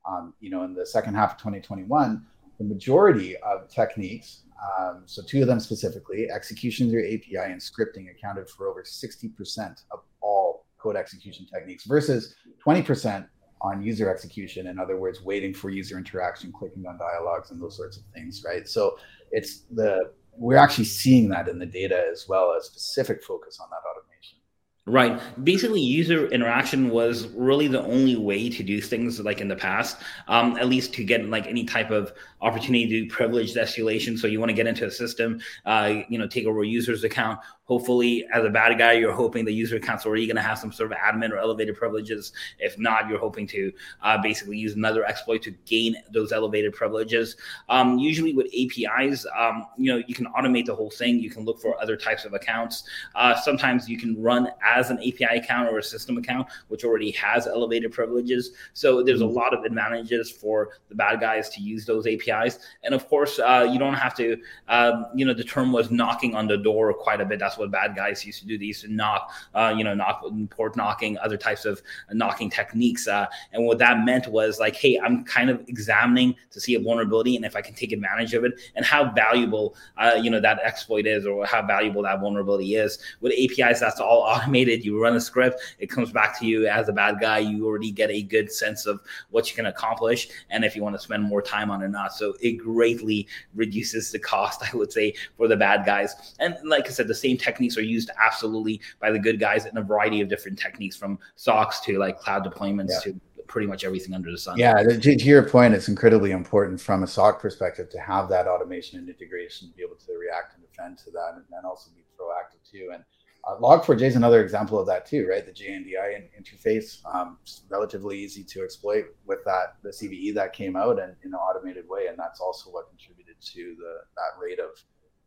um, 0.08 0.34
you 0.40 0.50
know, 0.50 0.64
in 0.64 0.74
the 0.74 0.86
second 0.86 1.14
half 1.14 1.32
of 1.32 1.38
2021, 1.38 2.24
the 2.58 2.64
majority 2.64 3.36
of 3.38 3.68
techniques, 3.68 4.42
um, 4.78 5.02
so 5.06 5.22
two 5.22 5.40
of 5.40 5.48
them 5.48 5.60
specifically, 5.60 6.30
execution 6.30 6.90
through 6.90 7.06
API 7.06 7.50
and 7.50 7.60
scripting 7.60 8.10
accounted 8.10 8.48
for 8.48 8.68
over 8.68 8.82
60% 8.82 9.84
of 9.90 10.00
all 10.20 10.66
code 10.78 10.96
execution 10.96 11.46
techniques 11.46 11.84
versus 11.84 12.34
20% 12.66 13.26
on 13.62 13.82
user 13.82 14.10
execution. 14.10 14.66
In 14.66 14.78
other 14.78 14.96
words, 14.96 15.22
waiting 15.22 15.52
for 15.52 15.70
user 15.70 15.98
interaction, 15.98 16.52
clicking 16.52 16.86
on 16.86 16.98
dialogues, 16.98 17.50
and 17.50 17.60
those 17.60 17.76
sorts 17.76 17.96
of 17.96 18.04
things, 18.14 18.42
right? 18.46 18.66
So 18.68 18.98
it's 19.30 19.64
the 19.70 20.12
we're 20.36 20.56
actually 20.56 20.84
seeing 20.84 21.28
that 21.28 21.48
in 21.48 21.58
the 21.58 21.66
data 21.66 22.06
as 22.10 22.26
well 22.28 22.54
as 22.56 22.66
specific 22.66 23.22
focus 23.22 23.58
on 23.60 23.68
that 23.70 23.82
automation. 23.88 24.38
Right. 24.86 25.20
Basically, 25.44 25.80
user 25.80 26.26
interaction 26.28 26.88
was 26.88 27.28
really 27.28 27.68
the 27.68 27.82
only 27.82 28.16
way 28.16 28.48
to 28.48 28.62
do 28.62 28.80
things 28.80 29.20
like 29.20 29.40
in 29.40 29.48
the 29.48 29.54
past, 29.54 29.98
um, 30.26 30.56
at 30.56 30.68
least 30.68 30.94
to 30.94 31.04
get 31.04 31.24
like 31.26 31.46
any 31.46 31.64
type 31.64 31.90
of 31.90 32.12
opportunity 32.40 32.88
to 32.88 33.02
do 33.02 33.10
privileged 33.10 33.56
escalation. 33.56 34.18
So 34.18 34.26
you 34.26 34.40
want 34.40 34.48
to 34.48 34.54
get 34.54 34.66
into 34.66 34.86
a 34.86 34.90
system, 34.90 35.40
uh, 35.66 35.96
you 36.08 36.18
know, 36.18 36.26
take 36.26 36.46
over 36.46 36.62
a 36.62 36.66
user's 36.66 37.04
account. 37.04 37.38
Hopefully, 37.70 38.26
as 38.32 38.44
a 38.44 38.50
bad 38.50 38.76
guy, 38.78 38.92
you're 38.92 39.12
hoping 39.12 39.44
the 39.44 39.52
user 39.52 39.76
account's 39.76 40.06
already 40.06 40.26
going 40.26 40.36
to 40.36 40.42
have 40.42 40.58
some 40.58 40.72
sort 40.72 40.92
of 40.92 40.98
admin 40.98 41.30
or 41.30 41.38
elevated 41.38 41.76
privileges. 41.76 42.32
If 42.58 42.78
not, 42.78 43.08
you're 43.08 43.18
hoping 43.18 43.46
to 43.48 43.72
uh, 44.02 44.18
basically 44.22 44.58
use 44.58 44.74
another 44.74 45.04
exploit 45.04 45.42
to 45.42 45.50
gain 45.66 45.96
those 46.12 46.32
elevated 46.32 46.72
privileges. 46.72 47.36
Um, 47.68 47.98
usually 47.98 48.34
with 48.34 48.46
APIs, 48.46 49.26
um, 49.36 49.66
you 49.76 49.92
know, 49.92 50.02
you 50.06 50.14
can 50.14 50.26
automate 50.26 50.66
the 50.66 50.74
whole 50.74 50.90
thing. 50.90 51.18
You 51.18 51.30
can 51.30 51.44
look 51.44 51.60
for 51.60 51.80
other 51.82 51.96
types 51.96 52.24
of 52.24 52.34
accounts. 52.34 52.84
Uh, 53.14 53.34
sometimes 53.34 53.88
you 53.88 53.98
can 53.98 54.20
run 54.22 54.48
as 54.64 54.90
an 54.90 54.98
API 54.98 55.38
account 55.38 55.68
or 55.68 55.78
a 55.78 55.82
system 55.82 56.18
account, 56.18 56.46
which 56.68 56.84
already 56.84 57.10
has 57.12 57.46
elevated 57.46 57.92
privileges. 57.92 58.52
So 58.72 59.02
there's 59.02 59.20
a 59.20 59.24
mm-hmm. 59.24 59.34
lot 59.34 59.54
of 59.54 59.64
advantages 59.64 60.30
for 60.30 60.70
the 60.88 60.94
bad 60.94 61.20
guys 61.20 61.48
to 61.50 61.60
use 61.60 61.84
those 61.86 62.06
APIs 62.06 62.20
APIs. 62.20 62.58
And 62.82 62.94
of 62.94 63.08
course, 63.08 63.38
uh, 63.38 63.68
you 63.70 63.78
don't 63.78 63.94
have 63.94 64.14
to, 64.16 64.36
um, 64.68 65.06
you 65.14 65.24
know, 65.24 65.34
the 65.34 65.44
term 65.44 65.72
was 65.72 65.90
knocking 65.90 66.34
on 66.34 66.46
the 66.46 66.56
door 66.56 66.92
quite 66.94 67.20
a 67.20 67.24
bit. 67.24 67.38
That's 67.38 67.58
what 67.60 67.70
bad 67.70 67.94
guys 67.94 68.24
used 68.24 68.40
to 68.40 68.46
do. 68.46 68.58
They 68.58 68.64
used 68.64 68.82
to 68.82 68.92
knock, 68.92 69.30
uh, 69.54 69.72
you 69.76 69.84
know, 69.84 69.94
knock 69.94 70.24
port 70.50 70.76
knocking, 70.76 71.18
other 71.18 71.36
types 71.36 71.64
of 71.64 71.80
knocking 72.12 72.50
techniques. 72.50 73.06
Uh, 73.06 73.26
and 73.52 73.64
what 73.64 73.78
that 73.78 74.04
meant 74.04 74.26
was 74.26 74.58
like, 74.58 74.74
hey, 74.74 74.98
I'm 74.98 75.24
kind 75.24 75.50
of 75.50 75.62
examining 75.68 76.34
to 76.50 76.60
see 76.60 76.74
a 76.74 76.80
vulnerability 76.80 77.36
and 77.36 77.44
if 77.44 77.54
I 77.54 77.60
can 77.60 77.74
take 77.74 77.92
advantage 77.92 78.34
of 78.34 78.44
it 78.44 78.60
and 78.74 78.84
how 78.84 79.12
valuable, 79.12 79.76
uh, 79.98 80.18
you 80.20 80.30
know, 80.30 80.40
that 80.40 80.58
exploit 80.64 81.06
is 81.06 81.26
or 81.26 81.46
how 81.46 81.64
valuable 81.64 82.02
that 82.02 82.20
vulnerability 82.20 82.74
is. 82.74 82.98
With 83.20 83.32
APIs, 83.32 83.80
that's 83.80 84.00
all 84.00 84.20
automated. 84.22 84.84
You 84.84 85.00
run 85.00 85.14
a 85.16 85.20
script, 85.20 85.60
it 85.78 85.88
comes 85.88 86.10
back 86.10 86.38
to 86.40 86.46
you 86.46 86.66
as 86.66 86.88
a 86.88 86.92
bad 86.92 87.20
guy. 87.20 87.38
You 87.38 87.66
already 87.66 87.92
get 87.92 88.10
a 88.10 88.22
good 88.22 88.50
sense 88.50 88.86
of 88.86 89.00
what 89.30 89.48
you 89.50 89.54
can 89.54 89.66
accomplish 89.66 90.28
and 90.50 90.64
if 90.64 90.74
you 90.74 90.82
want 90.82 90.96
to 90.96 91.00
spend 91.00 91.22
more 91.22 91.42
time 91.42 91.70
on 91.70 91.82
it 91.82 91.86
or 91.86 91.88
not. 91.88 92.14
So 92.14 92.34
it 92.40 92.52
greatly 92.52 93.28
reduces 93.54 94.10
the 94.10 94.18
cost, 94.18 94.62
I 94.72 94.76
would 94.76 94.92
say, 94.92 95.14
for 95.36 95.48
the 95.48 95.56
bad 95.56 95.84
guys. 95.84 96.34
And 96.38 96.56
like 96.64 96.86
I 96.86 96.90
said, 96.90 97.08
the 97.08 97.14
same 97.14 97.36
techniques 97.50 97.76
are 97.76 97.82
used 97.82 98.10
absolutely 98.24 98.80
by 99.00 99.10
the 99.10 99.18
good 99.18 99.40
guys 99.40 99.66
in 99.66 99.76
a 99.76 99.82
variety 99.82 100.20
of 100.20 100.28
different 100.28 100.58
techniques 100.58 100.96
from 100.96 101.18
SOCs 101.36 101.82
to 101.82 101.98
like 101.98 102.18
cloud 102.18 102.44
deployments 102.44 102.90
yeah. 102.90 103.12
to 103.12 103.20
pretty 103.50 103.66
much 103.66 103.84
everything 103.84 104.14
under 104.14 104.30
the 104.30 104.38
sun. 104.38 104.56
Yeah, 104.56 104.74
to, 104.74 104.98
to, 104.98 105.24
your 105.24 105.42
point, 105.42 105.74
it's 105.74 105.88
incredibly 105.88 106.30
important 106.30 106.80
from 106.80 107.02
a 107.02 107.06
SOC 107.06 107.40
perspective 107.40 107.90
to 107.90 107.98
have 107.98 108.28
that 108.28 108.46
automation 108.46 109.00
and 109.00 109.08
integration, 109.08 109.68
to 109.68 109.74
be 109.74 109.82
able 109.82 109.96
to 109.96 110.12
react 110.16 110.54
and 110.54 110.62
defend 110.62 110.98
to 110.98 111.10
that, 111.10 111.32
and, 111.34 111.44
then 111.50 111.64
also 111.64 111.90
be 111.90 112.04
proactive 112.16 112.62
too. 112.70 112.90
And 112.94 113.02
uh, 113.44 113.56
Log4j 113.58 114.02
is 114.02 114.16
another 114.16 114.40
example 114.42 114.78
of 114.78 114.86
that 114.86 115.04
too, 115.04 115.26
right? 115.28 115.44
The 115.44 115.52
JNDI 115.52 116.28
interface, 116.38 117.04
um, 117.12 117.38
relatively 117.68 118.18
easy 118.18 118.44
to 118.44 118.62
exploit 118.62 119.06
with 119.26 119.40
that 119.46 119.76
the 119.82 119.90
CVE 119.90 120.32
that 120.34 120.52
came 120.52 120.76
out 120.76 121.00
and 121.00 121.16
in 121.24 121.32
an 121.32 121.34
automated 121.34 121.86
way, 121.88 122.06
and 122.06 122.16
that's 122.16 122.40
also 122.40 122.70
what 122.70 122.88
contributed 122.88 123.34
to 123.40 123.74
the 123.78 123.94
that 124.16 124.40
rate 124.40 124.60
of 124.60 124.70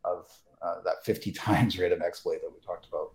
of 0.06 0.30
uh, 0.64 0.82
that 0.84 1.04
50 1.04 1.32
times 1.34 1.78
rate 1.78 1.92
of 1.92 2.02
exploit 2.02 2.42
that 2.42 2.52
we 2.52 2.60
talked 2.66 2.88
about. 2.88 3.12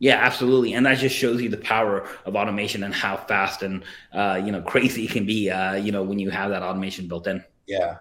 Yeah, 0.00 0.16
absolutely, 0.16 0.74
and 0.74 0.84
that 0.86 0.98
just 0.98 1.14
shows 1.14 1.40
you 1.40 1.48
the 1.48 1.56
power 1.56 2.06
of 2.26 2.34
automation 2.34 2.82
and 2.82 2.92
how 2.92 3.16
fast 3.16 3.62
and 3.62 3.84
uh, 4.12 4.40
you 4.44 4.50
know 4.50 4.60
crazy 4.60 5.04
it 5.04 5.10
can 5.12 5.24
be. 5.24 5.50
Uh, 5.50 5.74
you 5.74 5.92
know 5.92 6.02
when 6.02 6.18
you 6.18 6.30
have 6.30 6.50
that 6.50 6.62
automation 6.62 7.06
built 7.06 7.26
in. 7.26 7.42
Yeah, 7.66 7.98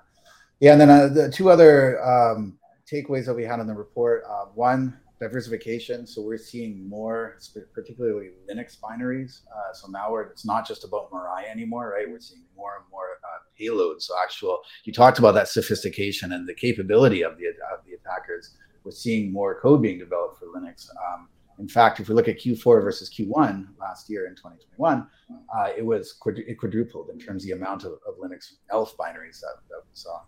yeah, 0.60 0.72
and 0.72 0.82
then 0.82 0.90
uh, 0.90 1.08
the 1.08 1.32
two 1.32 1.50
other 1.50 2.04
um, 2.04 2.58
takeaways 2.92 3.26
that 3.28 3.36
we 3.36 3.44
had 3.44 3.60
in 3.60 3.68
the 3.68 3.76
report. 3.76 4.24
Uh, 4.28 4.46
one, 4.56 4.98
diversification. 5.24 6.06
So 6.06 6.22
we're 6.22 6.38
seeing 6.38 6.88
more, 6.88 7.38
particularly 7.74 8.32
Linux 8.50 8.78
binaries. 8.78 9.42
Uh, 9.56 9.74
so 9.74 9.88
now 9.88 10.12
we're, 10.12 10.24
it's 10.24 10.46
not 10.46 10.68
just 10.68 10.84
about 10.84 11.10
Mirai 11.12 11.50
anymore, 11.50 11.94
right? 11.96 12.10
We're 12.10 12.20
seeing 12.20 12.44
more 12.58 12.76
and 12.76 12.86
more 12.92 13.20
uh, 13.24 13.40
payloads. 13.60 14.04
So 14.04 14.16
actual, 14.22 14.60
you 14.84 14.92
talked 14.92 15.20
about 15.20 15.34
that 15.36 15.48
sophistication 15.48 16.34
and 16.34 16.48
the 16.48 16.54
capability 16.54 17.24
of 17.24 17.38
the 17.38 17.48
of 17.72 17.86
the 17.86 17.94
attackers. 17.94 18.56
We're 18.84 18.92
seeing 18.92 19.32
more 19.32 19.60
code 19.60 19.82
being 19.82 20.00
developed 20.00 20.40
for 20.40 20.48
Linux. 20.48 20.88
Um, 20.90 21.30
in 21.60 21.68
fact, 21.68 22.00
if 22.00 22.10
we 22.10 22.16
look 22.16 22.28
at 22.28 22.40
Q4 22.40 22.84
versus 22.84 23.10
Q1 23.14 23.68
last 23.80 24.10
year 24.10 24.28
in 24.28 24.36
2021, 24.36 25.08
uh, 25.56 25.70
it 25.78 25.86
was 25.86 26.20
it 26.36 26.58
quadrupled 26.58 27.10
in 27.10 27.20
terms 27.20 27.44
of 27.44 27.48
the 27.48 27.56
amount 27.56 27.84
of, 27.84 27.94
of 28.08 28.18
Linux 28.22 28.54
ELF 28.72 28.96
binaries 28.98 29.40
that, 29.42 29.58
that 29.70 29.82
we 29.84 29.94
saw 29.94 30.22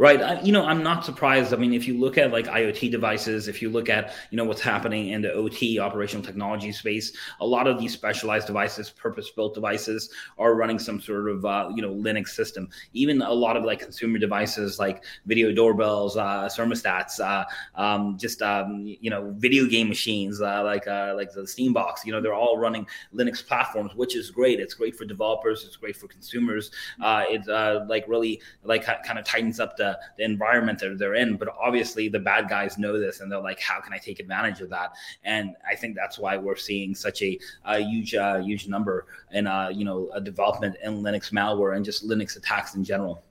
right 0.00 0.22
I, 0.22 0.40
you 0.40 0.50
know 0.50 0.64
i'm 0.64 0.82
not 0.82 1.04
surprised. 1.04 1.52
I 1.52 1.56
mean 1.58 1.74
if 1.74 1.86
you 1.86 1.98
look 2.00 2.16
at 2.16 2.32
like 2.32 2.46
iot 2.46 2.90
devices 2.90 3.48
if 3.48 3.60
you 3.60 3.68
look 3.68 3.90
at 3.90 4.14
you 4.30 4.38
know 4.38 4.44
what's 4.44 4.62
happening 4.62 5.08
in 5.10 5.20
the 5.20 5.28
ot 5.28 5.78
operational 5.78 6.24
technology 6.24 6.72
space 6.72 7.12
a 7.40 7.46
lot 7.46 7.66
of 7.66 7.78
these 7.78 7.92
specialized 7.92 8.46
devices 8.46 8.88
purpose 8.88 9.30
built 9.30 9.52
devices 9.52 10.08
are 10.38 10.54
running 10.54 10.78
some 10.78 11.02
sort 11.02 11.28
of 11.28 11.44
uh, 11.44 11.70
you 11.74 11.82
know 11.82 11.94
linux 11.94 12.28
system. 12.28 12.66
Even 12.94 13.20
a 13.20 13.30
lot 13.30 13.58
of 13.58 13.64
like 13.64 13.80
consumer 13.80 14.18
devices 14.18 14.78
like 14.78 15.04
video 15.26 15.52
doorbells 15.52 16.16
uh, 16.16 16.48
thermostats 16.50 17.20
uh, 17.20 17.44
um, 17.78 18.16
just 18.18 18.40
um, 18.40 18.82
you 19.02 19.10
know 19.10 19.34
video 19.36 19.66
game 19.66 19.88
machines 19.88 20.40
uh, 20.40 20.62
like 20.64 20.86
uh, 20.86 21.12
like 21.14 21.30
the 21.32 21.46
steam 21.46 21.74
box 21.74 22.06
you 22.06 22.12
know 22.12 22.22
they're 22.22 22.34
all 22.34 22.56
running 22.56 22.86
linux 23.14 23.46
platforms 23.46 23.94
which 23.94 24.16
is 24.16 24.30
great. 24.30 24.60
It's 24.60 24.72
great 24.72 24.96
for 24.96 25.04
developers. 25.04 25.64
It's 25.66 25.76
great 25.76 25.96
for 25.96 26.08
consumers. 26.08 26.70
Uh, 27.02 27.24
it's 27.28 27.48
like 27.88 28.06
really 28.08 28.40
like 28.64 28.84
kind 29.04 29.18
of 29.18 29.26
tightens 29.26 29.60
up 29.60 29.76
the 29.76 29.89
the, 30.16 30.24
environment 30.24 30.78
that 30.80 30.98
they're 30.98 31.14
in. 31.14 31.36
But 31.36 31.48
obviously, 31.60 32.08
the 32.08 32.18
bad 32.18 32.48
guys 32.48 32.78
know 32.78 32.98
this, 32.98 33.20
and 33.20 33.30
they're 33.30 33.40
like, 33.40 33.60
"How 33.60 33.80
can 33.80 33.92
I 33.92 33.98
take 33.98 34.20
advantage 34.20 34.60
of 34.60 34.70
that?" 34.70 34.92
And 35.24 35.56
I 35.68 35.74
think 35.74 35.96
that's 35.96 36.18
why 36.18 36.36
we're 36.36 36.56
seeing 36.56 36.94
such 36.94 37.22
a, 37.22 37.38
a 37.64 37.78
huge, 37.80 38.14
uh, 38.14 38.38
huge 38.38 38.68
number 38.68 39.06
in 39.32 39.46
uh, 39.46 39.68
you 39.68 39.84
know 39.84 40.10
a 40.14 40.20
development 40.20 40.76
in 40.82 41.02
Linux 41.02 41.32
malware 41.32 41.76
and 41.76 41.84
just 41.84 42.08
Linux 42.08 42.36
attacks 42.36 42.74
in 42.74 42.84
general. 42.84 43.22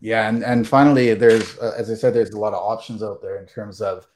Yeah, 0.00 0.28
and 0.28 0.42
and 0.42 0.66
finally, 0.66 1.14
there's 1.14 1.58
uh, 1.58 1.74
as 1.76 1.90
I 1.90 1.94
said, 1.94 2.14
there's 2.14 2.30
a 2.30 2.38
lot 2.38 2.52
of 2.52 2.62
options 2.62 3.02
out 3.02 3.22
there 3.22 3.38
in 3.38 3.46
terms 3.46 3.80
of 3.80 4.06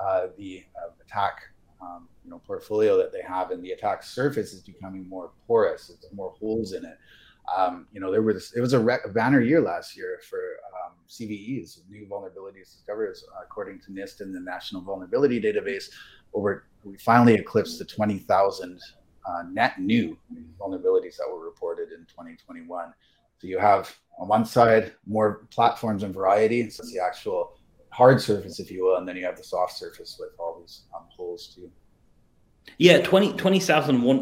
uh, 0.00 0.28
the 0.36 0.64
uh, 0.76 0.90
attack. 1.04 1.42
Um, 1.82 2.08
you 2.24 2.30
know, 2.30 2.38
portfolio 2.46 2.98
that 2.98 3.10
they 3.10 3.22
have, 3.22 3.50
and 3.50 3.64
the 3.64 3.70
attack 3.70 4.02
surface 4.02 4.52
is 4.52 4.60
becoming 4.60 5.08
more 5.08 5.30
porous. 5.46 5.86
There's 5.88 6.12
more 6.12 6.34
holes 6.38 6.74
in 6.74 6.84
it. 6.84 6.98
Um, 7.56 7.86
you 7.92 8.00
know, 8.00 8.10
there 8.12 8.22
was 8.22 8.52
it 8.54 8.60
was 8.60 8.72
a, 8.72 8.80
a 8.80 9.08
banner 9.08 9.40
year 9.40 9.60
last 9.60 9.96
year 9.96 10.20
for 10.28 10.38
um, 10.38 10.92
CVEs, 11.08 11.80
new 11.88 12.06
vulnerabilities 12.06 12.72
discovered, 12.72 13.16
according 13.42 13.80
to 13.80 13.90
NIST 13.90 14.20
and 14.20 14.34
the 14.34 14.40
National 14.40 14.82
Vulnerability 14.82 15.40
Database. 15.40 15.90
Over, 16.32 16.66
we 16.84 16.96
finally 16.98 17.34
eclipsed 17.34 17.78
the 17.78 17.84
20,000 17.84 18.80
uh, 19.26 19.42
net 19.50 19.80
new 19.80 20.16
vulnerabilities 20.60 21.16
that 21.16 21.28
were 21.30 21.44
reported 21.44 21.90
in 21.90 22.06
2021. 22.06 22.92
So 23.38 23.46
you 23.46 23.58
have 23.58 23.94
on 24.18 24.28
one 24.28 24.44
side 24.44 24.92
more 25.06 25.46
platforms 25.50 26.02
and 26.02 26.14
variety, 26.14 26.68
so 26.70 26.82
it's 26.82 26.92
the 26.92 27.00
actual 27.00 27.58
hard 27.90 28.20
surface, 28.20 28.60
if 28.60 28.70
you 28.70 28.84
will, 28.84 28.96
and 28.96 29.08
then 29.08 29.16
you 29.16 29.24
have 29.24 29.36
the 29.36 29.44
soft 29.44 29.76
surface 29.76 30.16
with 30.20 30.30
all 30.38 30.60
these 30.60 30.82
um, 30.94 31.04
holes 31.16 31.52
too. 31.54 31.70
Yeah, 32.80 33.02
20 33.02 33.34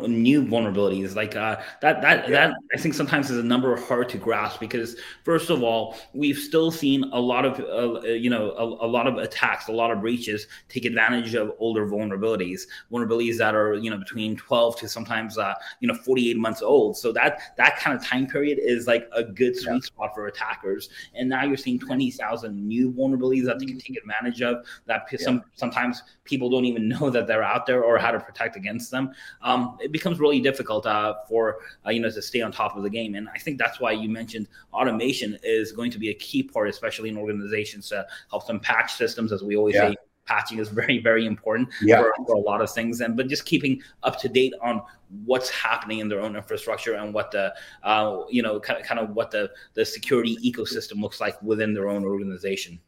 new 0.09 0.43
vulnerabilities 0.43 1.15
like 1.15 1.37
uh, 1.37 1.61
that. 1.81 2.03
That 2.03 2.29
yeah. 2.29 2.49
that 2.49 2.57
I 2.75 2.79
think 2.79 2.95
sometimes 2.95 3.31
is 3.31 3.39
a 3.39 3.43
number 3.43 3.77
hard 3.81 4.09
to 4.09 4.19
grasp 4.19 4.59
because 4.59 4.97
first 5.25 5.49
of 5.49 5.63
all, 5.63 5.97
we've 6.13 6.37
still 6.37 6.73
seen 6.73 7.05
a 7.13 7.21
lot 7.21 7.45
of 7.45 7.61
uh, 7.61 8.01
you 8.09 8.29
know 8.29 8.51
a, 8.59 8.65
a, 8.85 8.89
lot 8.89 9.07
of 9.07 9.17
attacks, 9.19 9.69
a 9.69 9.73
lot 9.73 9.93
of 9.93 10.01
breaches 10.01 10.49
take 10.69 10.85
advantage 10.85 11.35
of 11.35 11.53
older 11.61 11.87
vulnerabilities, 11.87 12.63
vulnerabilities 12.91 13.39
that 13.39 13.55
are 13.55 13.75
you 13.75 13.91
know 13.91 13.97
between 13.97 14.37
12 14.37 14.77
to 14.81 14.89
sometimes 14.89 15.39
uh, 15.39 15.55
you 15.79 15.87
know 15.87 15.95
48 15.95 16.37
months 16.37 16.61
old. 16.61 16.97
So 16.97 17.13
that 17.13 17.41
that 17.59 17.79
kind 17.79 17.97
of 17.97 18.05
time 18.05 18.27
period 18.27 18.59
is 18.61 18.89
like 18.89 19.09
a 19.13 19.23
good 19.23 19.55
sweet 19.55 19.85
yeah. 19.85 19.87
spot 19.87 20.17
for 20.17 20.27
attackers. 20.27 20.89
And 21.15 21.29
now 21.29 21.45
you're 21.45 21.57
seeing 21.57 21.79
20,000 21.79 22.67
new 22.67 22.91
vulnerabilities 22.91 23.45
that 23.45 23.61
they 23.61 23.67
can 23.67 23.79
take 23.79 23.97
advantage 23.97 24.43
of. 24.43 24.67
That 24.87 25.07
yeah. 25.13 25.19
some 25.21 25.45
sometimes 25.55 26.03
people 26.25 26.51
don't 26.51 26.65
even 26.65 26.89
know 26.99 27.09
that 27.11 27.29
they're 27.29 27.45
out 27.45 27.67
there 27.67 27.85
or 27.85 27.99
how 27.99 28.11
to 28.11 28.19
protect 28.29 28.57
against 28.57 28.91
them, 28.91 29.13
um, 29.43 29.79
it 29.81 29.91
becomes 29.91 30.21
really 30.21 30.41
difficult 30.41 30.87
uh, 30.87 31.15
for 31.29 31.59
uh, 31.87 31.91
you 31.91 32.01
know 32.01 32.11
to 32.11 32.23
stay 32.23 32.43
on 32.43 32.53
top 32.53 32.77
of 32.77 32.83
the 32.83 32.91
game. 32.91 33.15
And 33.15 33.29
I 33.35 33.39
think 33.39 33.59
that's 33.59 33.81
why 33.81 33.93
you 33.93 34.09
mentioned 34.09 34.47
automation 34.73 35.39
is 35.43 35.73
going 35.73 35.91
to 35.93 35.99
be 35.99 36.11
a 36.11 36.15
key 36.15 36.43
part, 36.43 36.69
especially 36.69 37.09
in 37.09 37.17
organizations 37.17 37.89
to 37.89 38.07
help 38.31 38.47
them 38.47 38.61
patch 38.61 38.95
systems, 38.95 39.33
as 39.33 39.43
we 39.43 39.57
always 39.57 39.75
yeah. 39.75 39.91
say 39.91 39.97
patching 40.27 40.59
is 40.59 40.69
very 40.69 40.99
very 40.99 41.25
important 41.25 41.67
yeah. 41.81 42.03
for, 42.03 42.13
for, 42.27 42.35
a 42.35 42.39
lot 42.39 42.61
of 42.61 42.71
things 42.71 43.01
and 43.01 43.17
but 43.17 43.29
just 43.29 43.47
keeping 43.47 43.81
up 44.03 44.21
to 44.21 44.29
date 44.29 44.53
on 44.61 44.83
what's 45.25 45.49
happening 45.49 46.01
in 46.01 46.09
their 46.09 46.21
own 46.21 46.37
infrastructure 46.37 46.97
and 46.97 47.15
what 47.15 47.31
the 47.31 47.53
uh, 47.83 48.19
you 48.29 48.43
know 48.43 48.61
kind 48.61 48.79
of, 48.79 48.85
kind 48.85 49.01
of 49.01 49.09
what 49.17 49.31
the 49.31 49.51
the 49.73 49.85
security 49.85 50.37
ecosystem 50.45 51.01
looks 51.01 51.19
like 51.19 51.41
within 51.43 51.73
their 51.73 51.89
own 51.89 52.05
organization 52.05 52.79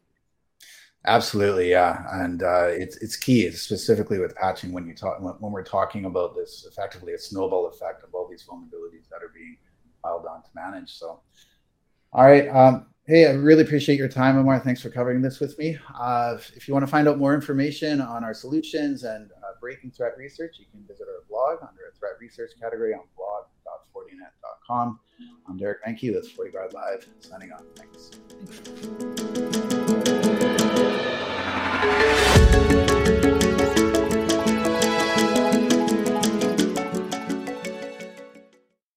Absolutely, 1.05 1.71
yeah, 1.71 2.05
and 2.23 2.43
uh, 2.43 2.67
it's 2.67 2.97
it's 2.97 3.15
key, 3.15 3.49
specifically 3.51 4.19
with 4.19 4.35
patching 4.35 4.71
when 4.71 4.85
you 4.85 4.93
talk 4.93 5.19
when 5.19 5.51
we're 5.51 5.63
talking 5.63 6.05
about 6.05 6.35
this 6.35 6.67
effectively 6.69 7.13
a 7.13 7.17
snowball 7.17 7.67
effect 7.67 8.03
of 8.03 8.13
all 8.13 8.27
these 8.29 8.43
vulnerabilities 8.43 9.09
that 9.09 9.23
are 9.23 9.31
being 9.33 9.57
piled 10.03 10.27
on 10.27 10.43
to 10.43 10.49
manage. 10.53 10.91
So, 10.91 11.21
all 12.13 12.25
right, 12.25 12.47
um, 12.49 12.85
hey, 13.07 13.25
I 13.25 13.31
really 13.31 13.63
appreciate 13.63 13.97
your 13.97 14.09
time, 14.09 14.37
Amar. 14.37 14.59
Thanks 14.59 14.79
for 14.79 14.91
covering 14.91 15.23
this 15.23 15.39
with 15.39 15.57
me. 15.57 15.75
Uh, 15.95 16.37
if 16.55 16.67
you 16.67 16.73
want 16.75 16.85
to 16.85 16.91
find 16.91 17.07
out 17.07 17.17
more 17.17 17.33
information 17.33 17.99
on 17.99 18.23
our 18.23 18.35
solutions 18.35 19.03
and 19.03 19.31
uh, 19.31 19.53
breaking 19.59 19.89
threat 19.89 20.13
research, 20.19 20.57
you 20.59 20.65
can 20.71 20.83
visit 20.87 21.07
our 21.09 21.23
blog 21.27 21.67
under 21.67 21.87
a 21.91 21.97
threat 21.97 22.13
research 22.19 22.51
category 22.61 22.93
on 22.93 23.01
blog.fortinet.com. 23.17 24.99
I'm 25.49 25.57
Derek 25.57 25.83
Manky 25.83 26.13
with 26.13 26.29
FortiGuard 26.37 26.73
Live, 26.73 27.07
signing 27.21 27.51
off. 27.51 27.63
Thanks. 27.75 28.11
Thanks 28.45 29.50
thank 31.81 32.71
you 32.71 32.90